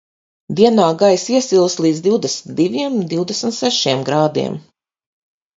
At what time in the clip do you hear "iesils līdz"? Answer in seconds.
1.33-2.01